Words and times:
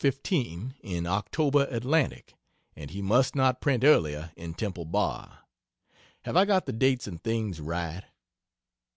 15, 0.01 0.73
in 0.81 1.05
October 1.05 1.67
Atlantic, 1.69 2.33
and 2.75 2.89
he 2.89 3.03
must 3.03 3.35
not 3.35 3.61
print 3.61 3.83
earlier 3.83 4.31
in 4.35 4.55
Temple 4.55 4.83
Bar. 4.85 5.41
Have 6.23 6.35
I 6.35 6.43
got 6.45 6.65
the 6.65 6.73
dates 6.73 7.05
and 7.05 7.23
things 7.23 7.59
right? 7.61 8.03